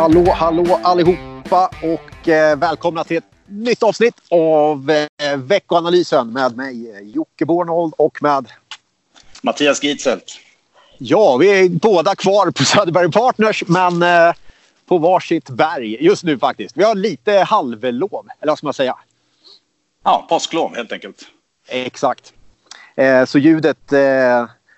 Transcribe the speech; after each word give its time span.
Hallå, 0.00 0.30
hallå 0.30 0.80
allihopa 0.82 1.70
och 1.82 2.28
eh, 2.28 2.58
välkomna 2.58 3.04
till 3.04 3.16
ett 3.16 3.24
nytt 3.46 3.82
avsnitt 3.82 4.14
av 4.30 4.90
eh, 4.90 5.36
veckoanalysen 5.36 6.32
med 6.32 6.56
mig 6.56 6.90
eh, 6.90 7.00
Jocke 7.00 7.44
Bornold 7.44 7.94
och 7.96 8.22
med 8.22 8.52
Mattias 9.42 9.82
Gitzelt. 9.82 10.40
Ja, 10.98 11.36
vi 11.36 11.60
är 11.60 11.68
båda 11.68 12.14
kvar 12.14 12.50
på 12.50 12.64
Söderberg 12.64 13.12
Partners 13.12 13.62
men 13.66 14.02
eh, 14.02 14.32
på 14.86 14.98
varsitt 14.98 15.50
berg 15.50 16.04
just 16.04 16.24
nu 16.24 16.38
faktiskt. 16.38 16.76
Vi 16.76 16.84
har 16.84 16.94
lite 16.94 17.32
halvlov, 17.32 18.28
eller 18.40 18.50
vad 18.50 18.58
ska 18.58 18.66
man 18.66 18.74
säga? 18.74 18.96
Ja, 20.04 20.26
påsklov 20.28 20.76
helt 20.76 20.92
enkelt. 20.92 21.22
Exakt. 21.68 22.32
Eh, 22.94 23.24
så 23.24 23.38
ljudet, 23.38 23.92
eh, 23.92 23.98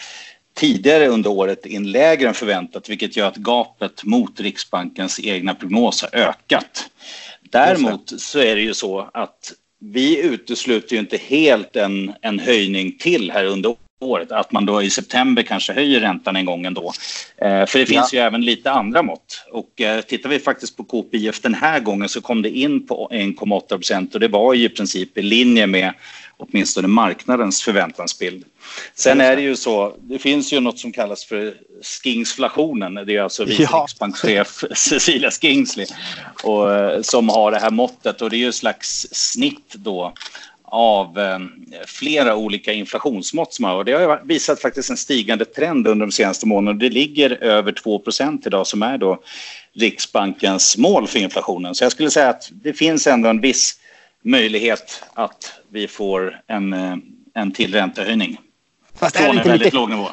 tidigare 0.55 1.07
under 1.07 1.29
året 1.29 1.65
in 1.65 1.91
lägre 1.91 2.27
än 2.27 2.33
förväntat 2.33 2.89
vilket 2.89 3.17
gör 3.17 3.27
att 3.27 3.35
gapet 3.35 4.03
mot 4.03 4.39
Riksbankens 4.39 5.19
egna 5.19 5.55
prognos 5.55 6.01
har 6.01 6.19
ökat. 6.19 6.89
Däremot 7.59 8.21
så 8.21 8.39
är 8.39 8.55
det 8.55 8.61
ju 8.61 8.73
så 8.73 9.09
att 9.13 9.53
vi 9.79 10.21
utesluter 10.21 10.93
ju 10.93 10.99
inte 10.99 11.17
helt 11.17 11.75
en, 11.75 12.13
en 12.21 12.39
höjning 12.39 12.97
till 12.97 13.31
här 13.31 13.45
under 13.45 13.75
året. 14.01 14.31
Att 14.31 14.51
man 14.51 14.65
då 14.65 14.81
i 14.81 14.89
september 14.89 15.43
kanske 15.43 15.73
höjer 15.73 15.99
räntan 15.99 16.35
en 16.35 16.45
gång 16.45 16.65
ändå. 16.65 16.91
Eh, 17.37 17.65
för 17.65 17.79
det 17.79 17.85
finns 17.85 18.13
ja. 18.13 18.19
ju 18.19 18.25
även 18.25 18.41
lite 18.41 18.71
andra 18.71 19.03
mått. 19.03 19.45
Och 19.51 19.81
eh, 19.81 20.01
tittar 20.01 20.29
vi 20.29 20.39
faktiskt 20.39 20.77
på 20.77 20.83
KPIF 20.83 21.41
den 21.41 21.53
här 21.53 21.79
gången 21.79 22.09
så 22.09 22.21
kom 22.21 22.41
det 22.41 22.49
in 22.49 22.87
på 22.87 23.09
1,8 23.11 23.67
procent 23.67 24.13
och 24.13 24.19
det 24.19 24.27
var 24.27 24.53
ju 24.53 24.65
i 24.65 24.69
princip 24.69 25.17
i 25.17 25.21
linje 25.21 25.67
med 25.67 25.93
åtminstone 26.37 26.87
marknadens 26.87 27.61
förväntansbild. 27.61 28.45
Sen 28.95 29.21
är 29.21 29.35
det 29.35 29.41
ju 29.41 29.55
så, 29.55 29.95
det 29.99 30.19
finns 30.19 30.53
ju 30.53 30.59
något 30.59 30.79
som 30.79 30.91
kallas 30.91 31.25
för 31.25 31.53
skingsflationen. 32.03 32.93
Det 32.93 33.15
är 33.15 33.21
alltså 33.21 33.45
vice 33.45 33.63
ja. 33.71 33.81
riksbankschef 33.81 34.63
Cecilia 34.75 35.31
Skingsley 35.31 35.85
och, 36.43 36.75
eh, 36.75 37.01
som 37.01 37.29
har 37.29 37.51
det 37.51 37.59
här 37.59 37.71
måttet 37.71 38.21
och 38.21 38.29
det 38.29 38.35
är 38.35 38.39
ju 38.39 38.49
ett 38.49 38.55
slags 38.55 39.07
snitt 39.11 39.73
då 39.73 40.13
av 40.63 41.19
eh, 41.19 41.39
flera 41.87 42.35
olika 42.35 42.73
inflationsmått 42.73 43.53
som 43.53 43.65
har 43.65 43.75
och 43.75 43.85
det 43.85 43.91
har 43.91 44.21
visat 44.23 44.61
faktiskt 44.61 44.89
en 44.89 44.97
stigande 44.97 45.45
trend 45.45 45.87
under 45.87 46.05
de 46.05 46.11
senaste 46.11 46.47
månaderna. 46.47 46.79
Det 46.79 46.89
ligger 46.89 47.43
över 47.43 47.71
2% 47.71 48.47
idag 48.47 48.67
som 48.67 48.83
är 48.83 48.97
då 48.97 49.19
Riksbankens 49.73 50.77
mål 50.77 51.07
för 51.07 51.19
inflationen. 51.19 51.75
Så 51.75 51.83
jag 51.83 51.91
skulle 51.91 52.11
säga 52.11 52.29
att 52.29 52.49
det 52.51 52.73
finns 52.73 53.07
ändå 53.07 53.29
en 53.29 53.41
viss 53.41 53.79
möjlighet 54.25 55.03
att 55.13 55.53
vi 55.69 55.87
får 55.87 56.41
en, 56.47 56.73
eh, 56.73 56.95
en 57.33 57.51
till 57.51 57.73
räntehöjning. 57.73 58.37
Fast 58.99 59.17
Från 59.17 59.37
en 59.37 59.43
väldigt 59.43 59.61
lite, 59.61 59.75
låg 59.75 59.89
nivå. 59.89 60.09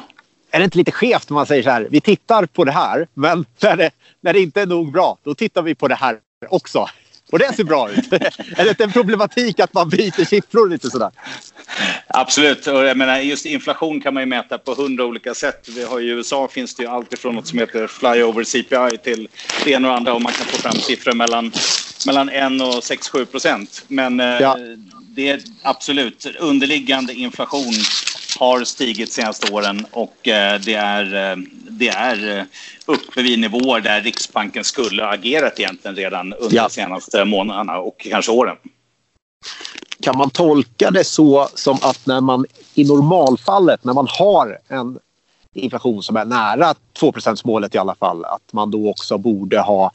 Är 0.51 0.59
det 0.59 0.65
inte 0.65 0.77
lite 0.77 0.91
skevt 0.91 1.31
om 1.31 1.35
man 1.35 1.45
säger 1.45 1.63
så 1.63 1.69
här, 1.69 1.87
vi 1.91 2.01
tittar 2.01 2.45
på 2.45 2.63
det 2.63 2.71
här, 2.71 3.07
men 3.13 3.45
när 3.61 3.75
det, 3.75 3.91
när 4.21 4.33
det 4.33 4.39
inte 4.39 4.61
är 4.61 4.65
nog 4.65 4.91
bra, 4.91 5.17
då 5.23 5.35
tittar 5.35 5.61
vi 5.61 5.75
på 5.75 5.87
det 5.87 5.95
här 5.95 6.19
också. 6.49 6.87
Och 7.31 7.39
det 7.39 7.53
ser 7.53 7.63
bra 7.63 7.91
ut. 7.91 8.13
är 8.57 8.63
det 8.63 8.69
inte 8.69 8.83
en 8.83 8.91
problematik 8.91 9.59
att 9.59 9.73
man 9.73 9.89
byter 9.89 10.25
siffror 10.25 10.69
lite 10.69 10.89
sådär? 10.89 11.11
Absolut. 12.07 12.67
Och 12.67 12.85
jag 12.85 12.97
menar, 12.97 13.19
just 13.19 13.45
inflation 13.45 14.01
kan 14.01 14.13
man 14.13 14.23
ju 14.23 14.27
mäta 14.27 14.57
på 14.57 14.73
hundra 14.73 15.05
olika 15.05 15.33
sätt. 15.33 15.67
Vi 15.75 15.83
har 15.83 15.99
I 15.99 16.07
USA 16.07 16.47
finns 16.47 16.75
det 16.75 16.83
ju 16.83 16.89
allt 16.89 17.13
ifrån 17.13 17.35
något 17.35 17.47
som 17.47 17.59
heter 17.59 17.87
flyover 17.87 18.43
CPI 18.43 18.97
till 18.97 19.27
det 19.65 19.71
ena 19.71 19.89
och 19.89 19.95
andra 19.95 20.13
och 20.13 20.21
man 20.21 20.33
kan 20.33 20.45
få 20.45 20.57
fram 20.57 20.75
siffror 20.75 21.13
mellan, 21.13 21.51
mellan 22.05 22.29
1 22.29 22.45
och 22.61 22.83
6-7 22.83 23.25
procent. 23.25 23.85
Men 23.87 24.19
eh, 24.19 24.25
ja. 24.25 24.57
det 25.15 25.29
är 25.29 25.41
absolut 25.61 26.25
underliggande 26.39 27.13
inflation 27.13 27.73
har 28.39 28.63
stigit 28.63 29.09
de 29.09 29.13
senaste 29.13 29.53
åren 29.53 29.85
och 29.91 30.27
eh, 30.27 30.59
det 30.59 30.73
är, 30.73 31.31
eh, 31.31 31.37
det 31.69 31.87
är 31.87 32.47
uppe 32.85 33.21
vid 33.21 33.39
nivåer 33.39 33.81
där 33.81 34.01
Riksbanken 34.01 34.63
skulle 34.63 35.03
ha 35.03 35.13
agerat 35.13 35.59
egentligen 35.59 35.95
redan 35.95 36.33
under 36.33 36.55
ja. 36.55 36.63
de 36.63 36.69
senaste 36.69 37.25
månaderna 37.25 37.77
och 37.77 37.99
kanske 37.99 38.31
åren. 38.31 38.55
Kan 40.01 40.17
man 40.17 40.29
tolka 40.29 40.91
det 40.91 41.03
så 41.03 41.49
som 41.53 41.77
att 41.81 42.05
när 42.05 42.21
man 42.21 42.45
i 42.73 42.83
normalfallet, 42.83 43.83
när 43.83 43.93
man 43.93 44.07
har 44.09 44.59
en 44.67 44.99
inflation 45.53 46.03
som 46.03 46.15
är 46.15 46.25
nära 46.25 46.75
2 46.99 47.13
målet 47.43 47.75
i 47.75 47.77
alla 47.77 47.95
fall, 47.95 48.25
att 48.25 48.53
man 48.53 48.71
då 48.71 48.89
också 48.89 49.17
borde 49.17 49.59
ha 49.59 49.91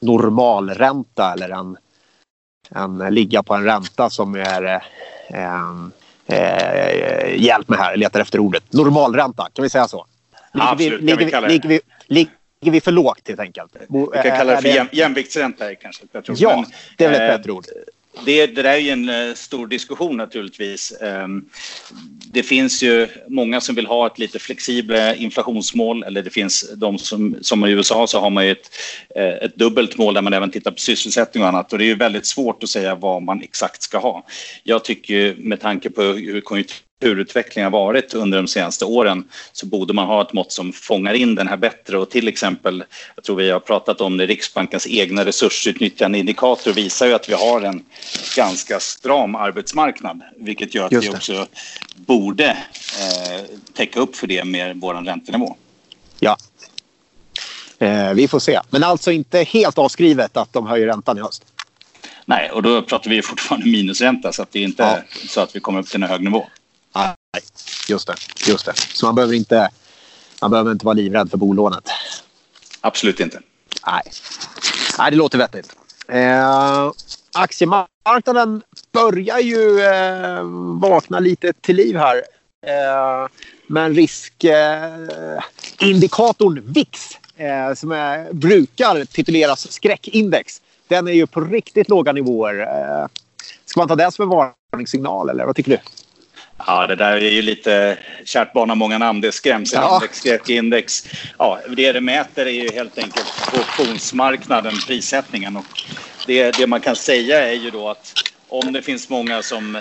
normalränta 0.00 1.32
eller 1.32 1.50
en, 1.50 1.76
en 2.70 3.14
ligga 3.14 3.42
på 3.42 3.54
en 3.54 3.64
ränta 3.64 4.10
som 4.10 4.34
är 4.34 4.64
eh, 4.64 5.70
eh, 6.26 7.36
hjälp 7.36 7.68
mig 7.68 7.78
här, 7.78 7.90
jag 7.90 7.98
letar 7.98 8.20
efter 8.20 8.38
ordet. 8.38 8.72
Normalränta, 8.72 9.48
kan 9.52 9.62
vi 9.62 9.70
säga 9.70 9.88
så? 9.88 10.06
Ligger, 10.52 10.66
Absolut, 10.72 11.00
vi, 11.00 11.04
ligger, 11.04 11.40
vi, 11.40 11.48
ligger, 11.48 11.68
vi, 11.68 11.80
ligger 12.08 12.72
vi 12.72 12.80
för 12.80 12.92
lågt 12.92 13.28
helt 13.28 13.40
enkelt? 13.40 13.76
Vi 13.88 14.06
kan 14.12 14.22
kalla 14.22 14.54
det 14.54 14.62
för 14.62 14.68
jäm, 14.68 14.88
jämviktsränta 14.92 15.74
kanske. 15.74 16.04
Jag 16.12 16.24
tror. 16.24 16.36
Ja, 16.40 16.56
Men, 16.56 16.70
det 16.96 17.04
är 17.04 17.10
väl 17.10 17.20
ett 17.20 17.30
eh, 17.30 17.36
bättre 17.36 17.52
ord. 17.52 17.64
Det, 18.24 18.46
det 18.46 18.62
där 18.62 18.64
är 18.64 18.78
ju 18.78 18.90
en 18.90 19.08
eh, 19.08 19.34
stor 19.34 19.66
diskussion 19.66 20.16
naturligtvis. 20.16 20.92
Ehm, 21.00 21.44
det 22.32 22.42
finns 22.42 22.82
ju 22.82 23.08
många 23.28 23.60
som 23.60 23.74
vill 23.74 23.86
ha 23.86 24.06
ett 24.06 24.18
lite 24.18 24.38
flexibelt 24.38 25.20
inflationsmål 25.20 26.02
eller 26.02 26.22
det 26.22 26.30
finns 26.30 26.70
de 26.76 26.98
som, 26.98 27.36
som 27.40 27.64
i 27.64 27.70
USA 27.70 28.06
så 28.06 28.20
har 28.20 28.30
man 28.30 28.44
ju 28.44 28.50
ett, 28.50 28.70
eh, 29.16 29.34
ett 29.44 29.56
dubbelt 29.56 29.98
mål 29.98 30.14
där 30.14 30.22
man 30.22 30.32
även 30.32 30.50
tittar 30.50 30.70
på 30.70 30.78
sysselsättning 30.78 31.42
och 31.42 31.48
annat 31.48 31.72
och 31.72 31.78
det 31.78 31.84
är 31.84 31.86
ju 31.86 31.94
väldigt 31.94 32.26
svårt 32.26 32.62
att 32.62 32.68
säga 32.68 32.94
vad 32.94 33.22
man 33.22 33.42
exakt 33.42 33.82
ska 33.82 33.98
ha. 33.98 34.26
Jag 34.64 34.84
tycker 34.84 35.34
med 35.38 35.60
tanke 35.60 35.90
på 35.90 36.02
hur 36.02 36.40
konjunkturen 36.40 36.87
utvecklingen 37.00 37.72
har 37.72 37.80
varit 37.80 38.14
under 38.14 38.38
de 38.38 38.48
senaste 38.48 38.84
åren 38.84 39.24
så 39.52 39.66
borde 39.66 39.92
man 39.92 40.06
ha 40.06 40.22
ett 40.22 40.32
mått 40.32 40.52
som 40.52 40.72
fångar 40.72 41.14
in 41.14 41.34
den 41.34 41.48
här 41.48 41.56
bättre 41.56 41.98
och 41.98 42.10
till 42.10 42.28
exempel, 42.28 42.84
jag 43.14 43.24
tror 43.24 43.36
vi 43.36 43.50
har 43.50 43.60
pratat 43.60 44.00
om 44.00 44.16
det, 44.16 44.26
Riksbankens 44.26 44.86
egna 44.86 45.24
resursutnyttjandeindikator 45.24 46.72
visar 46.72 47.06
ju 47.06 47.14
att 47.14 47.28
vi 47.28 47.34
har 47.34 47.60
en 47.60 47.84
ganska 48.36 48.80
stram 48.80 49.34
arbetsmarknad 49.34 50.22
vilket 50.36 50.74
gör 50.74 50.86
att 50.86 50.92
vi 50.92 51.10
också 51.10 51.46
borde 51.96 52.46
eh, 52.46 53.44
täcka 53.74 54.00
upp 54.00 54.16
för 54.16 54.26
det 54.26 54.44
med 54.44 54.76
vår 54.76 54.94
räntenivå. 54.94 55.56
Ja. 56.20 56.36
Eh, 57.78 58.12
vi 58.14 58.28
får 58.28 58.38
se. 58.38 58.60
Men 58.70 58.84
alltså 58.84 59.12
inte 59.12 59.42
helt 59.42 59.78
avskrivet 59.78 60.36
att 60.36 60.52
de 60.52 60.66
höjer 60.66 60.86
räntan 60.86 61.18
i 61.18 61.20
höst. 61.20 61.44
Nej, 62.24 62.50
och 62.50 62.62
då 62.62 62.82
pratar 62.82 63.10
vi 63.10 63.22
fortfarande 63.22 63.66
minusränta 63.66 64.32
så 64.32 64.42
att 64.42 64.52
det 64.52 64.58
är 64.58 64.64
inte 64.64 64.82
ja. 64.82 65.18
så 65.28 65.40
att 65.40 65.56
vi 65.56 65.60
kommer 65.60 65.80
upp 65.80 65.86
till 65.86 66.02
en 66.02 66.08
hög 66.08 66.22
nivå. 66.22 66.46
Just 67.88 68.06
det. 68.06 68.14
Just 68.48 68.66
det. 68.66 68.72
Så 68.76 69.06
man 69.06 69.14
behöver 69.14 69.34
inte, 69.34 69.70
man 70.40 70.50
behöver 70.50 70.72
inte 70.72 70.86
vara 70.86 70.94
livrädd 70.94 71.30
för 71.30 71.38
bolånet. 71.38 71.90
Absolut 72.80 73.20
inte. 73.20 73.40
Nej, 73.86 74.02
Nej 74.98 75.10
det 75.10 75.16
låter 75.16 75.38
vettigt. 75.38 75.76
Eh, 76.08 76.92
aktiemarknaden 77.32 78.62
börjar 78.92 79.38
ju 79.38 79.80
eh, 79.80 80.42
vakna 80.80 81.20
lite 81.20 81.52
till 81.52 81.76
liv 81.76 81.96
här. 81.96 82.16
Eh, 82.66 83.26
men 83.66 83.94
riskindikatorn 83.94 86.62
VIX, 86.64 87.18
eh, 87.36 87.74
som 87.74 87.92
är, 87.92 88.32
brukar 88.32 89.04
tituleras 89.04 89.72
skräckindex, 89.72 90.62
den 90.88 91.08
är 91.08 91.12
ju 91.12 91.26
på 91.26 91.40
riktigt 91.40 91.88
låga 91.88 92.12
nivåer. 92.12 92.60
Eh, 92.60 93.06
ska 93.64 93.80
man 93.80 93.88
ta 93.88 93.96
det 93.96 94.12
som 94.12 94.22
en 94.22 94.28
varningssignal 94.28 95.30
eller 95.30 95.46
vad 95.46 95.56
tycker 95.56 95.70
du? 95.70 95.78
Ja, 96.66 96.86
det 96.86 96.94
där 96.94 97.12
är 97.12 97.30
ju 97.30 97.42
lite 97.42 97.98
kärt 98.24 98.52
barn 98.52 98.68
har 98.68 98.76
många 98.76 98.98
namn. 98.98 99.20
Det 99.20 99.28
är 99.28 99.32
skrämselindex, 99.32 100.24
ja. 100.24 100.30
skräckindex. 100.38 101.04
Ja, 101.38 101.60
det 101.76 101.92
det 101.92 102.00
mäter 102.00 102.46
är 102.46 102.50
ju 102.50 102.70
helt 102.72 102.98
enkelt 102.98 103.50
på 103.50 103.56
optionsmarknaden, 103.56 104.74
prissättningen. 104.86 105.56
Och 105.56 105.64
det, 106.26 106.50
det 106.50 106.66
man 106.66 106.80
kan 106.80 106.96
säga 106.96 107.48
är 107.48 107.54
ju 107.54 107.70
då 107.70 107.88
att 107.88 108.12
om 108.48 108.72
det 108.72 108.82
finns 108.82 109.08
många 109.08 109.42
som 109.42 109.78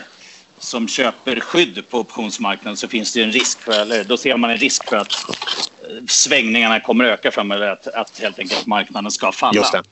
som 0.59 0.87
köper 0.87 1.39
skydd 1.39 1.89
på 1.89 1.99
optionsmarknaden 1.99 2.77
så 2.77 2.87
finns 2.87 3.13
det 3.13 3.23
en 3.23 3.31
risk 3.31 3.61
för, 3.61 3.81
eller 3.81 4.03
då 4.03 4.17
ser 4.17 4.37
man 4.37 4.49
en 4.49 4.57
risk 4.57 4.89
för 4.89 4.97
att 4.97 5.13
eh, 5.13 6.05
svängningarna 6.07 6.79
kommer 6.79 7.05
öka 7.05 7.31
framöver, 7.31 7.67
att, 7.67 7.87
att 7.87 8.19
helt 8.19 8.39
enkelt 8.39 8.65
marknaden 8.65 9.11
ska 9.11 9.31
falla. 9.31 9.83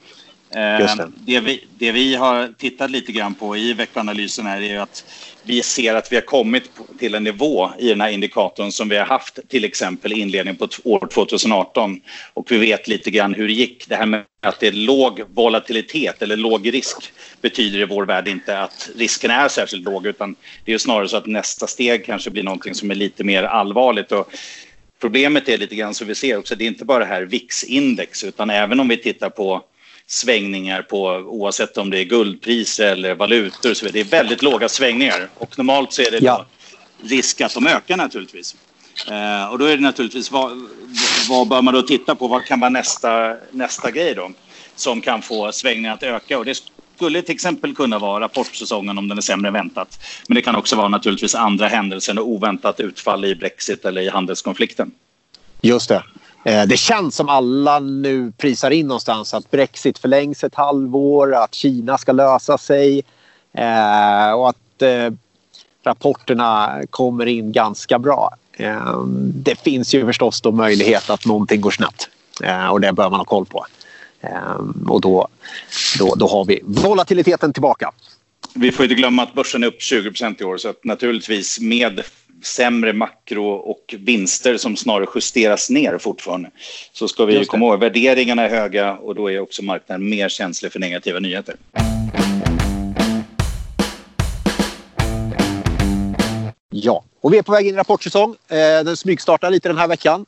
Just 0.80 0.98
det. 0.98 1.12
Det. 1.26 1.40
Vi, 1.40 1.64
det 1.78 1.92
vi 1.92 2.16
har 2.16 2.54
tittat 2.58 2.92
lite 2.92 3.12
grann 3.12 3.36
på 3.36 3.58
i 3.58 3.74
veckoanalysen 3.74 4.48
är 4.48 4.62
ju 4.62 4.78
att 4.78 5.04
vi 5.44 5.62
ser 5.62 5.96
att 5.96 6.12
vi 6.12 6.16
har 6.16 6.22
kommit 6.22 6.72
till 7.00 7.16
en 7.16 7.24
nivå 7.24 7.72
i 7.80 7.90
den 7.90 8.02
här 8.02 8.10
indikatorn 8.10 8.72
som 8.72 8.90
vi 8.90 8.98
har 8.98 9.06
haft 9.06 9.40
till 9.50 9.64
exempel 9.64 10.14
i 10.14 10.20
inledningen 10.20 10.58
på 10.58 10.68
år 10.84 11.08
2018. 11.14 12.02
Och 12.34 12.52
vi 12.52 12.58
vet 12.58 12.88
lite 12.88 13.12
grann 13.12 13.34
hur 13.34 13.48
det 13.48 13.54
gick. 13.54 13.90
Det 13.90 13.96
här 13.96 14.06
med 14.06 14.24
att 14.42 14.60
det 14.60 14.68
är 14.68 14.72
låg 14.72 15.22
volatilitet 15.34 16.22
eller 16.22 16.38
låg 16.38 16.74
risk 16.74 16.98
betyder 17.42 17.80
i 17.80 17.86
vår 17.86 18.06
värld 18.06 18.28
inte 18.28 18.60
att 18.60 18.90
risken 18.96 19.32
är 19.32 19.48
särskilt 19.48 19.84
låg 19.84 20.06
utan 20.06 20.36
det 20.66 20.74
är 20.74 20.78
snarare 20.78 21.08
så 21.08 21.18
att 21.18 21.26
nästa 21.26 21.68
steg 21.68 22.06
kanske 22.06 22.30
blir 22.30 22.44
någonting 22.44 22.76
som 22.76 22.92
är 22.92 22.96
lite 22.96 23.24
mer 23.24 23.44
allvarligt. 23.44 24.12
Och 24.12 24.32
problemet 25.02 25.50
är 25.50 25.58
lite 25.58 25.76
grann 25.76 25.94
som 25.94 26.08
vi 26.08 26.16
ser 26.16 26.38
också, 26.38 26.56
det 26.56 26.64
är 26.64 26.68
inte 26.68 26.86
bara 26.86 27.00
det 27.00 27.06
här 27.06 27.22
VIX-index 27.22 28.24
utan 28.24 28.50
även 28.50 28.80
om 28.80 28.88
vi 28.88 28.98
tittar 28.98 29.30
på 29.30 29.64
svängningar 30.08 30.82
på 30.82 31.08
oavsett 31.08 31.78
om 31.78 31.90
det 31.90 32.00
är 32.00 32.04
guldpriser 32.04 32.92
eller 32.92 33.16
valutor. 33.16 33.74
Så 33.74 33.86
det 33.86 34.00
är 34.00 34.04
väldigt 34.04 34.42
låga 34.42 34.70
svängningar 34.70 35.30
och 35.38 35.58
normalt 35.58 35.94
så 35.94 36.02
är 36.02 36.12
det 36.12 36.20
ja. 36.22 36.46
risk 37.04 37.42
att 37.42 37.54
de 37.54 37.68
ökar 37.68 37.98
naturligtvis. 37.98 38.56
Eh, 39.08 39.52
och 39.52 39.60
då 39.60 39.66
är 39.66 39.76
det 39.76 39.84
naturligtvis 39.84 40.32
vad, 40.32 40.68
vad 41.30 41.48
bör 41.48 41.62
man 41.62 41.74
då 41.74 41.82
titta 41.82 42.16
på? 42.16 42.28
Vad 42.28 42.46
kan 42.46 42.60
vara 42.60 42.70
nästa, 42.70 43.36
nästa 43.52 43.92
grej 43.92 44.16
då 44.16 44.32
som 44.76 45.02
kan 45.02 45.22
få 45.22 45.52
svängningar 45.52 45.94
att 45.94 46.04
öka? 46.04 46.40
Och 46.40 46.46
det 46.46 46.64
skulle 46.96 47.22
till 47.22 47.36
exempel 47.36 47.76
kunna 47.76 48.00
vara 48.00 48.24
rapportsäsongen 48.24 48.98
om 48.98 49.08
den 49.08 49.18
är 49.18 49.22
sämre 49.22 49.48
än 49.48 49.54
väntat. 49.54 50.00
Men 50.28 50.36
det 50.36 50.42
kan 50.42 50.56
också 50.56 50.76
vara 50.76 50.88
naturligtvis 50.88 51.36
andra 51.36 51.68
händelser 51.68 52.20
och 52.20 52.28
oväntat 52.28 52.80
utfall 52.80 53.26
i 53.26 53.36
Brexit 53.36 53.86
eller 53.86 54.02
i 54.02 54.10
handelskonflikten. 54.10 54.92
Just 55.62 55.90
det. 55.90 56.04
Eh, 56.46 56.66
det 56.66 56.78
känns 56.78 57.16
som 57.16 57.30
alla 57.30 57.80
nu 57.80 58.32
prisar 58.38 58.72
in 58.72 58.88
någonstans 58.88 59.34
att 59.34 59.52
Brexit 59.52 59.98
förlängs 59.98 60.44
ett 60.44 60.56
halvår, 60.56 61.36
att 61.36 61.54
Kina 61.54 61.98
ska 61.98 62.12
lösa 62.12 62.58
sig 62.58 63.04
eh, 63.54 64.32
och 64.32 64.50
att 64.50 64.82
eh, 64.82 65.14
rapporterna 65.84 66.82
kommer 66.90 67.26
in 67.26 67.52
ganska 67.52 68.00
bra. 68.00 68.36
Det 69.18 69.56
finns 69.56 69.96
ju 69.96 70.06
förstås 70.06 70.42
då 70.42 70.52
möjlighet 70.52 71.10
att 71.10 71.26
någonting 71.26 71.62
går 71.62 71.72
snett 71.72 72.10
och 72.72 72.82
det 72.82 72.94
bör 72.94 73.10
man 73.10 73.20
ha 73.20 73.26
koll 73.26 73.46
på. 73.46 73.66
Och 74.88 75.02
då, 75.02 75.28
då, 76.00 76.16
då 76.16 76.28
har 76.28 76.46
vi 76.46 76.62
volatiliteten 76.64 77.54
tillbaka. 77.54 77.92
Vi 78.54 78.72
får 78.72 78.86
inte 78.86 78.96
glömma 78.96 79.24
att 79.24 79.34
börsen 79.34 79.64
är 79.64 79.68
upp 79.68 79.82
20 79.82 80.12
i 80.40 80.44
år 80.44 80.58
så 80.58 80.70
att 80.70 80.84
naturligtvis 80.84 81.60
med 81.60 82.02
sämre 82.44 82.94
makro 82.94 83.48
och 83.50 83.96
vinster 84.00 84.58
som 84.58 84.76
snarare 84.76 85.08
justeras 85.16 85.70
ner 85.70 85.98
fortfarande. 85.98 86.50
Så 86.94 87.08
ska 87.08 87.26
vi 87.26 87.46
komma 87.46 87.66
ihåg, 87.66 87.80
värderingarna 87.80 88.44
är 88.44 88.50
höga 88.50 88.94
och 88.94 89.16
då 89.16 89.32
är 89.32 89.40
också 89.40 89.64
marknaden 89.64 90.10
mer 90.10 90.30
känslig 90.30 90.72
för 90.72 90.80
negativa 90.80 91.20
nyheter. 91.20 91.56
Ja, 96.70 97.04
och 97.22 97.34
vi 97.34 97.38
är 97.38 97.42
på 97.42 97.52
väg 97.52 97.68
in 97.68 97.76
i 97.76 97.78
rapportsäsong. 97.78 98.36
Eh, 98.48 98.84
den 98.86 98.98
smygstartar 98.98 99.52
lite 99.52 99.70
den 99.70 99.78
här 99.78 99.88
veckan. 99.88 100.26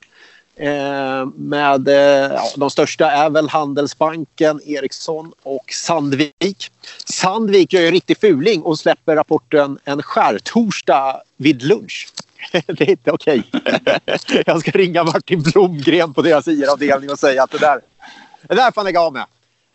Eh, 0.59 1.25
med, 1.36 1.88
eh, 1.88 1.95
ja, 2.33 2.44
de 2.56 2.69
största 2.69 3.12
är 3.12 3.30
väl 3.30 3.50
Handelsbanken, 3.50 4.62
Ericsson 4.65 5.33
och 5.44 5.71
Sandvik. 5.71 6.71
Sandvik 7.06 7.74
gör 7.74 7.81
ju 7.81 7.88
en 7.88 7.94
riktig 7.94 8.18
fuling 8.18 8.62
och 8.62 8.80
släpper 8.80 9.15
rapporten 9.15 9.80
en 9.83 10.04
skärtorsdag 10.04 11.21
vid 11.38 11.63
lunch. 11.63 12.07
det 12.51 12.81
är 12.81 12.89
inte 12.89 13.12
okej. 13.12 13.44
Okay. 13.54 14.44
Jag 14.45 14.59
ska 14.59 14.71
ringa 14.71 15.04
Martin 15.04 15.42
Blomgren 15.42 16.13
på 16.13 16.21
deras 16.21 16.48
IR-avdelning 16.48 17.10
och 17.10 17.19
säga 17.19 17.44
att 17.44 17.51
det 17.51 17.57
där, 17.57 17.81
det 18.42 18.56
där 18.56 18.71
får 18.71 18.81
han 18.81 18.86
lägga 18.86 19.01
av 19.01 19.13
med. 19.13 19.25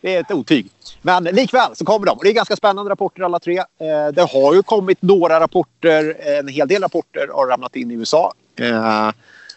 Det 0.01 0.15
är 0.15 0.19
ett 0.19 0.31
otyg. 0.31 0.69
Men 1.01 1.23
likväl 1.23 1.75
så 1.75 1.85
kommer 1.85 2.05
de. 2.05 2.19
det 2.21 2.29
är 2.29 2.33
ganska 2.33 2.55
spännande 2.55 2.91
rapporter 2.91 3.23
alla 3.23 3.39
tre. 3.39 3.57
Eh, 3.57 4.13
det 4.13 4.21
har 4.21 4.53
ju 4.53 4.63
kommit 4.63 5.01
några 5.01 5.39
rapporter, 5.39 6.15
en 6.39 6.47
hel 6.47 6.67
del 6.67 6.81
rapporter 6.81 7.27
har 7.33 7.47
ramlat 7.47 7.75
in 7.75 7.91
i 7.91 7.93
USA. 7.93 8.33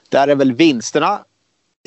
Där 0.08 0.29
är 0.29 0.35
väl 0.35 0.53
vinsterna 0.53 1.25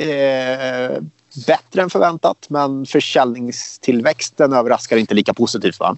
eh, 0.01 1.01
bättre 1.48 1.81
än 1.81 1.89
förväntat 1.89 2.45
men 2.50 2.86
försäljningstillväxten 2.86 4.54
överraskar 4.54 4.98
inte 4.98 5.13
lika 5.13 5.33
positivt 5.33 5.80
va? 5.80 5.98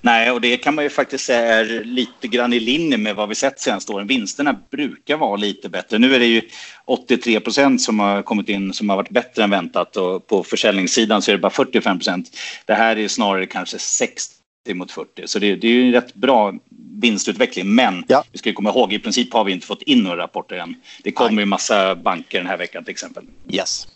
Nej, 0.00 0.30
och 0.30 0.40
det 0.40 0.56
kan 0.56 0.74
man 0.74 0.84
ju 0.84 0.90
faktiskt 0.90 1.24
säga 1.24 1.40
är 1.40 1.84
lite 1.84 2.28
grann 2.28 2.52
i 2.52 2.60
linje 2.60 2.98
med 2.98 3.16
vad 3.16 3.28
vi 3.28 3.34
sett 3.34 3.60
senaste 3.60 3.92
åren. 3.92 4.06
Vinsterna 4.06 4.60
brukar 4.70 5.16
vara 5.16 5.36
lite 5.36 5.68
bättre. 5.68 5.98
Nu 5.98 6.14
är 6.14 6.18
det 6.18 6.26
ju 6.26 6.42
83 6.84 7.40
procent 7.40 7.82
som 7.82 8.00
har 8.00 8.22
kommit 8.22 8.48
in 8.48 8.72
som 8.72 8.88
har 8.88 8.96
varit 8.96 9.10
bättre 9.10 9.44
än 9.44 9.50
väntat 9.50 9.96
och 9.96 10.26
på 10.26 10.44
försäljningssidan 10.44 11.22
så 11.22 11.30
är 11.30 11.32
det 11.32 11.42
bara 11.42 11.50
45 11.50 11.98
procent. 11.98 12.30
Det 12.66 12.74
här 12.74 12.98
är 12.98 13.08
snarare 13.08 13.46
kanske 13.46 13.78
60 13.78 14.34
mot 14.74 14.92
40. 14.92 15.22
Så 15.26 15.38
det, 15.38 15.56
det 15.56 15.66
är 15.66 15.72
ju 15.72 15.86
en 15.86 15.92
rätt 15.92 16.14
bra 16.14 16.54
vinstutveckling. 17.00 17.74
Men 17.74 18.04
ja. 18.08 18.24
vi 18.32 18.38
ska 18.38 18.52
komma 18.52 18.70
ihåg, 18.70 18.92
i 18.92 18.98
princip 18.98 19.32
har 19.32 19.44
vi 19.44 19.52
inte 19.52 19.66
fått 19.66 19.82
in 19.82 20.02
några 20.02 20.22
rapporter 20.22 20.56
än. 20.56 20.74
Det 21.04 21.12
kommer 21.12 21.42
ju 21.42 21.46
massa 21.46 21.94
banker 21.94 22.38
den 22.38 22.46
här 22.46 22.56
veckan 22.56 22.84
till 22.84 22.92
exempel. 22.92 23.24
Yes. 23.48 23.86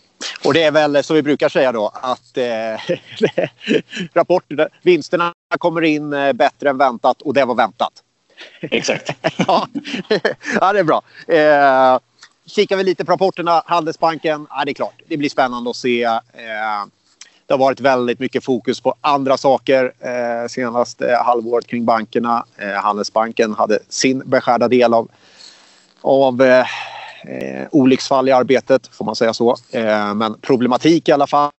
Och 0.44 0.54
det 0.54 0.62
är 0.62 0.70
väl 0.70 1.04
som 1.04 1.16
vi 1.16 1.22
brukar 1.22 1.48
säga 1.48 1.72
då 1.72 1.92
att 1.94 2.36
eh, 2.36 2.96
rapporterna, 4.12 4.68
vinsterna 4.82 5.32
kommer 5.58 5.82
in 5.82 6.12
eh, 6.12 6.32
bättre 6.32 6.70
än 6.70 6.78
väntat 6.78 7.22
och 7.22 7.34
det 7.34 7.44
var 7.44 7.54
väntat. 7.54 7.92
Exakt. 8.60 9.10
ja. 9.36 9.68
ja, 10.60 10.72
det 10.72 10.78
är 10.78 10.84
bra. 10.84 11.02
Eh, 11.28 11.98
kikar 12.46 12.76
vi 12.76 12.84
lite 12.84 13.04
på 13.04 13.12
rapporterna, 13.12 13.62
Handelsbanken, 13.66 14.46
ja, 14.50 14.64
det 14.64 14.70
är 14.70 14.74
klart, 14.74 15.02
det 15.08 15.16
blir 15.16 15.28
spännande 15.28 15.70
att 15.70 15.76
se. 15.76 16.02
Eh, 16.02 16.20
det 17.52 17.56
har 17.56 17.64
varit 17.64 17.80
väldigt 17.80 18.18
mycket 18.18 18.44
fokus 18.44 18.80
på 18.80 18.94
andra 19.00 19.36
saker 19.36 19.92
eh, 20.00 20.48
senaste 20.48 21.12
eh, 21.12 21.24
halvåret 21.24 21.66
kring 21.66 21.84
bankerna. 21.84 22.44
Eh, 22.56 22.68
Handelsbanken 22.68 23.54
hade 23.54 23.78
sin 23.88 24.22
beskärda 24.26 24.68
del 24.68 24.94
av, 24.94 25.08
av 26.00 26.42
eh, 26.42 26.66
eh, 27.24 27.66
olycksfall 27.70 28.28
i 28.28 28.32
arbetet, 28.32 28.86
får 28.92 29.04
man 29.04 29.16
säga 29.16 29.34
så. 29.34 29.56
Eh, 29.70 30.14
men 30.14 30.34
problematik 30.40 31.08
i 31.08 31.12
alla 31.12 31.26
fall. 31.26 31.50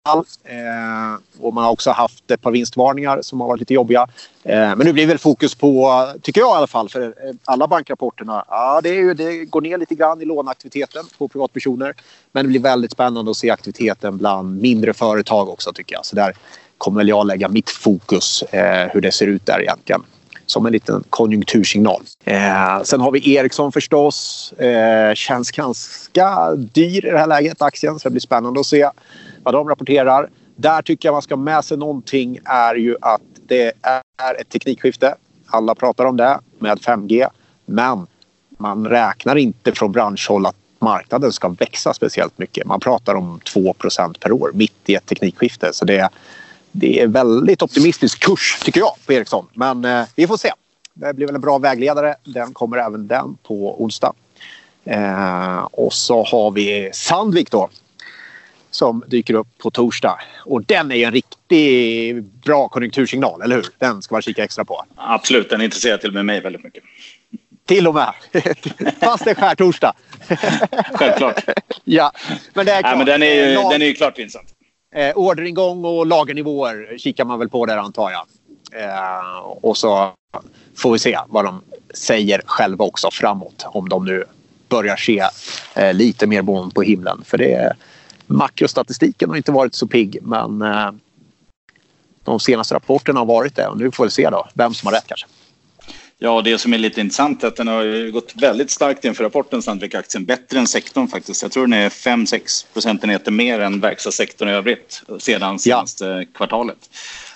Eh, 0.43 1.41
och 1.41 1.53
man 1.53 1.63
har 1.63 1.71
också 1.71 1.91
haft 1.91 2.31
ett 2.31 2.41
par 2.41 2.51
vinstvarningar 2.51 3.21
som 3.21 3.41
har 3.41 3.47
varit 3.47 3.59
lite 3.59 3.73
jobbiga. 3.73 4.07
Eh, 4.43 4.55
men 4.55 4.79
nu 4.79 4.93
blir 4.93 5.07
väl 5.07 5.17
fokus 5.17 5.55
på, 5.55 6.05
tycker 6.21 6.41
jag 6.41 6.55
i 6.55 6.57
alla 6.57 6.67
fall, 6.67 6.89
för 6.89 7.01
eh, 7.01 7.35
alla 7.45 7.67
bankrapporterna. 7.67 8.45
Ja, 8.47 8.81
det, 8.83 8.89
är 8.89 8.93
ju, 8.93 9.13
det 9.13 9.45
går 9.45 9.61
ner 9.61 9.77
lite 9.77 9.95
grann 9.95 10.21
i 10.21 10.25
låneaktiviteten 10.25 11.05
på 11.17 11.27
privatpersoner. 11.27 11.93
Men 12.31 12.45
det 12.45 12.49
blir 12.49 12.59
väldigt 12.59 12.91
spännande 12.91 13.31
att 13.31 13.37
se 13.37 13.49
aktiviteten 13.49 14.17
bland 14.17 14.61
mindre 14.61 14.93
företag 14.93 15.49
också 15.49 15.73
tycker 15.73 15.95
jag. 15.95 16.05
Så 16.05 16.15
där 16.15 16.33
kommer 16.77 16.97
väl 16.97 17.07
jag 17.07 17.27
lägga 17.27 17.49
mitt 17.49 17.69
fokus, 17.69 18.43
eh, 18.43 18.89
hur 18.93 19.01
det 19.01 19.11
ser 19.11 19.27
ut 19.27 19.45
där 19.45 19.61
egentligen 19.61 20.03
som 20.45 20.65
en 20.65 20.71
liten 20.71 21.03
konjunktursignal. 21.09 22.01
Eh, 22.23 22.81
sen 22.83 23.01
har 23.01 23.11
vi 23.11 23.35
Ericsson 23.35 23.71
förstås. 23.71 24.53
Eh, 24.53 25.13
känns 25.13 25.51
ganska 25.51 26.55
dyr 26.55 27.05
i 27.05 27.09
det 27.09 27.17
här 27.17 27.27
läget, 27.27 27.61
aktien. 27.61 27.99
Så 27.99 28.09
det 28.09 28.11
blir 28.11 28.21
spännande 28.21 28.59
att 28.59 28.65
se 28.65 28.89
vad 29.43 29.53
de 29.53 29.69
rapporterar. 29.69 30.29
Där 30.55 30.81
tycker 30.81 31.07
jag 31.07 31.13
man 31.13 31.21
ska 31.21 31.35
ha 31.35 31.41
med 31.41 31.65
sig 31.65 31.77
någonting 31.77 32.39
är 32.45 32.75
ju 32.75 32.95
att 33.01 33.21
det 33.47 33.71
är 34.17 34.41
ett 34.41 34.49
teknikskifte. 34.49 35.15
Alla 35.47 35.75
pratar 35.75 36.05
om 36.05 36.17
det 36.17 36.39
med 36.59 36.77
5G. 36.77 37.27
Men 37.65 38.07
man 38.57 38.87
räknar 38.87 39.35
inte 39.35 39.71
från 39.71 39.91
branschhåll 39.91 40.45
att 40.45 40.55
marknaden 40.79 41.31
ska 41.31 41.49
växa 41.49 41.93
speciellt 41.93 42.37
mycket. 42.37 42.65
Man 42.65 42.79
pratar 42.79 43.15
om 43.15 43.39
2% 43.39 44.19
per 44.19 44.31
år 44.31 44.51
mitt 44.53 44.89
i 44.89 44.95
ett 44.95 45.05
teknikskifte. 45.05 45.73
Så 45.73 45.85
det, 45.85 46.09
det 46.75 46.99
är 46.99 47.07
väldigt 47.07 47.61
optimistisk 47.61 48.19
kurs 48.19 48.59
tycker 48.63 48.79
jag 48.79 48.91
på 49.05 49.13
Ericsson. 49.13 49.47
Men 49.53 49.85
eh, 49.85 50.05
vi 50.15 50.27
får 50.27 50.37
se. 50.37 50.51
Det 50.93 51.13
blir 51.13 51.25
väl 51.25 51.35
en 51.35 51.41
bra 51.41 51.57
vägledare. 51.57 52.15
Den 52.23 52.53
kommer 52.53 52.77
även 52.77 53.07
den 53.07 53.37
på 53.43 53.83
onsdag. 53.83 54.13
Eh, 54.85 55.57
och 55.71 55.93
så 55.93 56.23
har 56.23 56.51
vi 56.51 56.89
Sandvik 56.93 57.51
då 57.51 57.69
som 58.71 59.03
dyker 59.07 59.33
upp 59.33 59.47
på 59.57 59.71
torsdag. 59.71 60.19
Och 60.45 60.63
den 60.63 60.91
är 60.91 61.07
en 61.07 61.13
riktigt 61.13 62.25
bra 62.25 62.67
konjunktursignal, 62.67 63.41
eller 63.41 63.55
hur? 63.55 63.65
Den 63.77 64.01
ska 64.01 64.15
man 64.15 64.21
kika 64.21 64.43
extra 64.43 64.65
på. 64.65 64.85
Absolut, 64.95 65.49
den 65.49 65.61
intresserar 65.61 65.97
till 65.97 66.09
och 66.09 66.13
med 66.13 66.25
mig 66.25 66.41
väldigt 66.41 66.63
mycket. 66.63 66.83
Till 67.65 67.87
och 67.87 67.93
med. 67.93 68.13
Fast 68.99 69.25
det 69.25 69.31
är 69.31 69.35
skärtorsdag. 69.35 69.93
Självklart. 70.93 71.43
ja, 71.83 72.11
men 72.53 72.65
det 72.65 72.71
är 72.71 72.81
klart. 72.81 72.97
Nej, 72.97 72.97
men 72.97 73.05
den 73.05 73.23
är 73.23 73.49
ju, 73.49 73.69
den 73.69 73.81
är 73.81 73.85
ju 73.85 73.93
klart 73.93 74.17
intressant. 74.17 74.47
Eh, 74.95 75.11
orderingång 75.15 75.85
och 75.85 76.05
lagernivåer 76.05 76.97
kikar 76.97 77.25
man 77.25 77.39
väl 77.39 77.49
på 77.49 77.65
där 77.65 77.77
antar 77.77 78.11
jag. 78.11 78.25
Eh, 78.83 79.39
och 79.39 79.77
så 79.77 80.11
får 80.75 80.93
vi 80.93 80.99
se 80.99 81.19
vad 81.27 81.45
de 81.45 81.61
säger 81.93 82.41
själva 82.45 82.85
också 82.85 83.09
framåt. 83.11 83.65
Om 83.67 83.89
de 83.89 84.05
nu 84.05 84.23
börjar 84.69 84.95
se 84.95 85.23
eh, 85.75 85.93
lite 85.93 86.27
mer 86.27 86.41
moln 86.41 86.71
på 86.71 86.81
himlen. 86.81 87.23
För 87.25 87.37
det 87.37 87.73
makrostatistiken 88.27 89.29
har 89.29 89.37
inte 89.37 89.51
varit 89.51 89.75
så 89.75 89.87
pigg 89.87 90.17
men 90.21 90.61
eh, 90.61 90.91
de 92.23 92.39
senaste 92.39 92.75
rapporterna 92.75 93.19
har 93.19 93.25
varit 93.25 93.55
det 93.55 93.67
och 93.67 93.77
nu 93.77 93.91
får 93.91 94.03
vi 94.03 94.11
se 94.11 94.29
då 94.29 94.47
vem 94.53 94.73
som 94.73 94.87
har 94.87 94.93
rätt 94.93 95.07
kanske. 95.07 95.27
Ja, 96.25 96.41
det 96.41 96.57
som 96.57 96.73
är 96.73 96.77
lite 96.77 97.01
intressant 97.01 97.43
är 97.43 97.47
att 97.47 97.55
den 97.55 97.67
har 97.67 98.11
gått 98.11 98.33
väldigt 98.35 98.71
starkt 98.71 99.05
inför 99.05 99.23
rapporten, 99.23 99.61
Sandvik-aktien. 99.61 100.25
Bättre 100.25 100.59
än 100.59 100.67
sektorn 100.67 101.07
faktiskt. 101.07 101.41
Jag 101.41 101.51
tror 101.51 101.67
den 101.67 101.73
är 101.73 101.89
5-6 101.89 102.65
procentenheter 102.73 103.31
mer 103.31 103.59
än 103.59 103.79
verkstadssektorn 103.79 104.49
i 104.49 104.51
övrigt 104.51 105.03
sedan 105.19 105.59
senaste 105.59 106.05
ja. 106.05 106.23
kvartalet. 106.33 106.89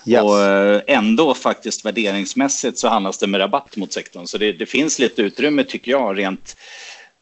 Yes. 0.06 0.22
Och 0.22 0.42
eh, 0.42 0.82
ändå 0.88 1.34
faktiskt 1.34 1.86
värderingsmässigt 1.86 2.78
så 2.78 2.88
handlas 2.88 3.18
det 3.18 3.28
med 3.28 3.42
rabatt 3.42 3.78
mot 3.78 3.94
sektorn. 3.94 4.28
Så 4.28 4.38
det, 4.38 4.52
det 4.52 4.66
finns 4.66 5.00
lite 5.00 5.22
utrymme 5.22 5.64
tycker 5.64 5.92
jag 5.92 6.18
rent 6.18 6.58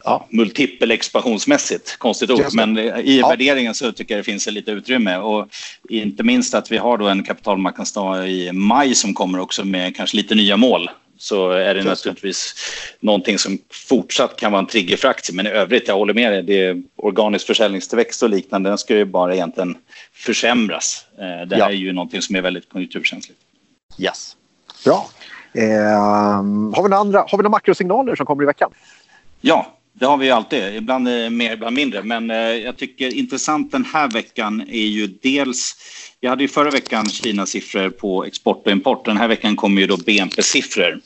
ja, 0.04 0.28
multipel 0.30 0.92
expansionsmässigt. 0.92 1.98
Konstigt 1.98 2.30
ord, 2.30 2.54
men 2.54 2.78
i 2.78 3.20
ja. 3.20 3.28
värderingen 3.28 3.74
så 3.74 3.92
tycker 3.92 4.14
jag 4.14 4.20
det 4.20 4.32
finns 4.32 4.48
lite 4.48 4.72
utrymme. 4.72 5.18
Och 5.18 5.48
inte 5.90 6.24
minst 6.24 6.54
att 6.54 6.72
vi 6.72 6.78
har 6.78 6.98
då 6.98 7.08
en 7.08 7.24
kapitalmarknadsdag 7.24 8.30
i 8.30 8.52
maj 8.52 8.96
som 8.96 9.14
kommer 9.14 9.40
också 9.40 9.66
med 9.66 9.96
kanske 9.96 10.18
lite 10.18 10.36
nya 10.36 10.58
mål 10.58 10.90
så 11.18 11.52
är 11.52 11.76
det 11.76 11.84
naturligtvis 11.84 12.56
någonting 13.00 13.40
som 13.40 13.58
fortsatt 13.72 14.36
kan 14.38 14.52
vara 14.52 14.60
en 14.60 14.68
trigger 14.68 14.98
för 14.98 15.08
aktier. 15.08 15.36
Men 15.36 15.48
i 15.48 15.50
övrigt, 15.50 15.88
jag 15.88 15.96
håller 15.96 16.14
med 16.14 16.32
dig, 16.32 16.44
det 16.44 16.66
är 16.66 16.84
organisk 16.96 17.48
försäljningstillväxt 17.48 18.24
och 18.24 18.30
liknande, 18.30 18.70
den 18.70 18.78
ska 18.78 18.96
ju 18.96 19.06
bara 19.06 19.34
egentligen 19.36 19.78
försämras. 20.14 21.06
Eh, 21.18 21.48
det 21.48 21.56
här 21.56 21.58
ja. 21.58 21.70
är 21.70 21.72
ju 21.72 21.94
någonting 21.94 22.22
som 22.22 22.36
är 22.36 22.42
väldigt 22.42 22.70
konjunkturkänsligt. 22.70 23.40
Yes. 23.98 24.36
Bra. 24.86 25.10
Eh, 25.54 25.64
har, 26.76 26.84
vi 26.84 26.90
några 26.90 26.98
andra, 26.98 27.20
har 27.20 27.38
vi 27.38 27.38
några 27.38 27.50
makrosignaler 27.50 28.16
som 28.16 28.26
kommer 28.26 28.44
i 28.44 28.46
veckan? 28.46 28.72
Ja, 29.42 29.76
det 29.94 30.06
har 30.06 30.18
vi 30.18 30.32
alltid. 30.32 30.76
Ibland 30.76 31.04
mer, 31.32 31.54
ibland 31.54 31.76
mindre. 31.76 32.04
Men 32.04 32.32
eh, 32.32 32.38
jag 32.38 32.78
tycker 32.78 33.14
intressant 33.14 33.72
den 33.72 33.86
här 33.86 34.08
veckan 34.08 34.62
är 34.62 34.86
ju 34.86 35.08
dels... 35.08 35.76
Vi 36.26 36.30
hade 36.30 36.44
ju 36.44 36.48
förra 36.48 36.70
veckan 36.70 37.10
Kina-siffror 37.10 37.90
på 37.90 38.26
export 38.26 38.66
och 38.66 38.72
import. 38.72 39.06
Den 39.06 39.18
här 39.18 39.28
veckan 39.28 39.56
kommer 39.56 39.82
ju 39.82 39.88
då 39.88 39.98
BNP-siffror. 39.98 41.00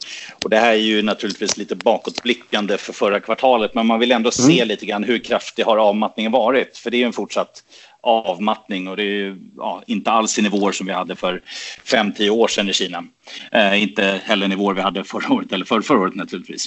Och 0.43 0.49
det 0.49 0.57
här 0.57 0.71
är 0.71 0.75
ju 0.75 1.01
naturligtvis 1.01 1.57
lite 1.57 1.75
bakåtblickande 1.75 2.77
för 2.77 2.93
förra 2.93 3.19
kvartalet. 3.19 3.73
Men 3.73 3.87
man 3.87 3.99
vill 3.99 4.11
ändå 4.11 4.31
se 4.31 4.55
mm. 4.55 4.67
lite 4.67 4.85
grann 4.85 5.03
hur 5.03 5.19
kraftig 5.19 5.63
har 5.63 5.77
avmattningen 5.77 6.31
varit. 6.31 6.77
För 6.77 6.91
det 6.91 6.97
är 6.97 6.99
ju 6.99 7.05
en 7.05 7.13
fortsatt 7.13 7.63
avmattning 8.01 8.87
och 8.87 8.97
det 8.97 9.03
är 9.03 9.37
ja, 9.57 9.83
inte 9.87 10.11
alls 10.11 10.39
i 10.39 10.41
nivåer 10.41 10.71
som 10.71 10.87
vi 10.87 10.93
hade 10.93 11.15
för 11.15 11.41
5-10 11.85 12.29
år 12.29 12.47
sedan 12.47 12.69
i 12.69 12.73
Kina. 12.73 13.03
Eh, 13.51 13.83
inte 13.83 14.21
heller 14.23 14.47
nivåer 14.47 14.73
vi 14.73 14.81
hade 14.81 15.03
förra 15.03 15.33
året 15.33 15.51
eller 15.51 15.65
för 15.65 15.81
förra 15.81 15.99
året 15.99 16.15
naturligtvis. 16.15 16.65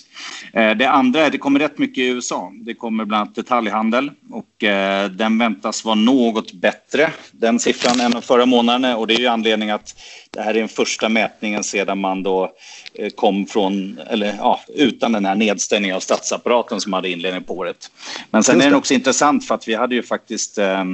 Eh, 0.53 0.71
det 0.71 0.91
andra 0.91 1.21
är 1.21 1.27
att 1.27 1.33
det 1.33 1.39
kommer 1.39 1.61
rätt 1.61 1.79
mycket 1.79 1.99
i 1.99 2.07
USA. 2.07 2.53
Det 2.55 2.75
kommer 2.75 3.05
bland 3.05 3.23
annat 3.23 3.35
detaljhandel 3.35 4.11
och 4.31 4.65
eh, 4.65 5.11
den 5.11 5.39
väntas 5.39 5.85
vara 5.85 5.95
något 5.95 6.53
bättre, 6.53 7.11
den 7.33 7.59
siffran, 7.59 8.01
än 8.01 8.23
förra 8.23 8.42
månaden 8.47 8.97
och 8.97 9.07
det 9.07 9.15
är 9.15 9.19
ju 9.19 9.27
anledning 9.27 9.71
att 9.71 9.95
det 10.31 10.43
här 10.43 10.55
är 10.55 10.59
den 10.59 10.69
första 10.69 11.09
mätningen 11.09 11.65
sedan 11.65 11.99
man 11.99 12.23
då 12.23 12.53
eh, 12.95 13.11
kom 13.11 13.47
från, 13.47 14.01
eller 14.11 14.35
ja, 14.39 14.61
utan 14.75 15.13
den 15.13 15.25
här 15.25 15.35
nedstängningen 15.35 15.97
av 15.97 16.01
statsapparaten 16.01 16.81
som 16.81 16.93
hade 16.93 17.11
inledning 17.11 17.43
på 17.43 17.55
året. 17.55 17.91
Men 18.31 18.43
sen 18.43 18.61
är 18.61 18.65
den 18.65 18.75
också 18.75 18.95
intressant 18.95 19.47
för 19.47 19.55
att 19.55 19.69
vi 19.69 19.75
hade 19.75 19.95
ju 19.95 20.03
faktiskt 20.03 20.59
eh, 20.59 20.85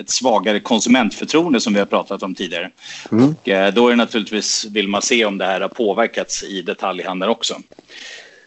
ett 0.00 0.10
svagare 0.10 0.60
konsumentförtroende 0.60 1.60
som 1.60 1.72
vi 1.72 1.78
har 1.78 1.86
pratat 1.86 2.22
om 2.22 2.34
tidigare. 2.34 2.70
Mm. 3.12 3.34
Och 3.40 3.48
eh, 3.48 3.74
då 3.74 3.86
är 3.86 3.90
det 3.90 3.96
naturligtvis, 3.96 4.64
vill 4.64 4.88
man 4.88 5.02
se 5.02 5.24
om 5.24 5.38
det 5.38 5.44
här 5.44 5.60
har 5.60 5.68
påverkats 5.68 6.42
i 6.42 6.62
detaljhandeln 6.62 7.30
också. 7.30 7.56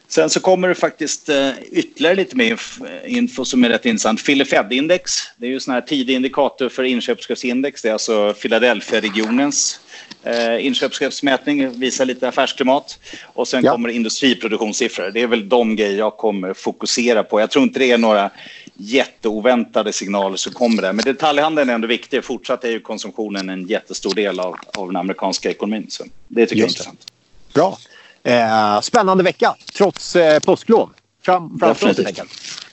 Sen 0.08 0.30
så 0.30 0.40
kommer 0.40 0.68
det 0.68 0.76
faktiskt 0.76 1.30
uh, 1.30 1.52
ytterligare 1.72 2.16
lite 2.16 2.36
mer 2.36 2.62
info 3.06 3.46
som 3.46 3.64
är 3.64 3.70
rätt 3.70 3.86
intressant. 3.86 4.26
Philly 4.26 4.46
Fed-index, 4.46 5.12
det 5.38 5.46
är 5.46 5.50
ju 5.50 5.60
sån 5.60 5.74
här 5.74 5.82
tidig 5.82 6.16
indikator 6.16 6.70
för 6.70 6.84
inköpschefsindex. 6.84 7.82
Det 7.82 7.90
är 7.90 7.94
alltså 7.94 8.34
Philadelphia-regionens 8.34 9.80
uh, 10.28 10.66
inköpschefsmätning, 10.66 11.80
visar 11.80 12.06
lite 12.06 12.28
affärsklimat. 12.28 13.00
Och 13.24 13.48
sen 13.48 13.64
ja. 13.64 13.72
kommer 13.72 13.90
industriproduktionssiffror. 13.90 15.12
Det 15.12 15.22
är 15.22 15.28
väl 15.28 15.50
de 15.50 15.76
grejer 15.76 15.98
jag 15.98 16.18
kommer 16.18 16.54
fokusera 16.54 17.24
på. 17.24 17.40
Jag 17.40 17.52
tror 17.52 17.64
inte 17.64 17.80
det 17.80 17.92
är 17.92 17.98
några 17.98 18.32
jätteoväntade 18.78 19.94
signaler 19.94 20.38
som 20.38 20.54
kommer 20.54 20.82
där. 20.82 20.94
Men 20.94 21.06
detaljhandeln 21.06 21.70
är 21.70 21.74
ändå 21.74 21.88
viktig. 21.88 22.24
Fortsatt 22.24 22.64
är 22.64 22.70
ju 22.70 22.80
konsumtionen 22.80 23.50
en 23.50 23.68
jättestor 23.68 24.16
del 24.16 24.40
av, 24.40 24.56
av 24.78 24.88
den 24.88 24.96
amerikanska 24.96 25.50
ekonomin. 25.50 25.86
Så 25.90 26.04
det 26.28 26.46
tycker 26.46 26.62
Just 26.62 26.80
jag 26.80 26.86
är 26.88 26.92
intressant. 26.92 27.06
Bra. 27.54 27.78
Eh, 28.26 28.82
spännande 28.82 29.24
vecka 29.24 29.56
trots 29.78 30.16
eh, 30.16 30.40
påsklov. 30.40 30.90
Fram, 31.26 31.60
framför 31.60 31.90
oss 31.90 32.00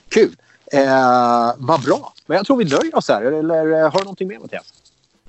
Kul. 0.09 0.37
Eh, 0.73 1.53
vad 1.57 1.81
bra. 1.81 2.13
Men 2.27 2.37
jag 2.37 2.47
tror 2.47 2.57
vi 2.57 2.65
nöjer 2.65 2.97
oss 2.97 3.09
här. 3.09 3.23
Eller 3.23 3.73
eh, 3.73 3.93
har 3.93 3.99
du 3.99 4.05
någonting 4.05 4.29
mer 4.29 4.39
Mattias? 4.39 4.73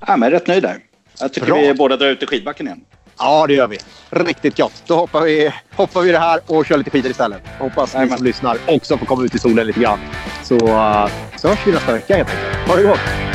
Ja, 0.06 0.16
men 0.16 0.30
rätt 0.30 0.46
nöjd 0.46 0.62
där. 0.62 0.78
Jag 1.20 1.32
tycker 1.32 1.46
bra. 1.46 1.56
vi 1.56 1.74
båda 1.74 1.96
drar 1.96 2.06
ut 2.06 2.22
i 2.22 2.26
skidbacken 2.26 2.66
igen. 2.66 2.80
Ja, 3.18 3.46
det 3.46 3.54
gör 3.54 3.66
vi. 3.66 3.78
Riktigt 4.10 4.56
gott. 4.56 4.82
Då 4.86 4.96
hoppar 4.96 5.20
vi, 5.20 5.52
hoppar 5.76 6.02
vi 6.02 6.12
det 6.12 6.18
här 6.18 6.40
och 6.46 6.66
kör 6.66 6.78
lite 6.78 6.90
skidor 6.90 7.10
istället. 7.10 7.42
Hoppas 7.58 7.94
ni 7.94 8.08
som 8.08 8.24
lyssnar 8.24 8.58
också 8.66 8.98
får 8.98 9.06
komma 9.06 9.24
ut 9.24 9.34
i 9.34 9.38
solen 9.38 9.66
lite 9.66 9.80
grann. 9.80 9.98
Så, 10.42 10.54
uh, 10.54 11.08
så 11.36 11.48
hörs 11.48 11.66
vi 11.66 11.72
nästa 11.72 11.92
vecka 11.92 12.16
helt 12.16 12.30
enkelt. 12.30 12.68
Ha 12.68 12.76
det 12.76 12.82
gott! 12.82 13.33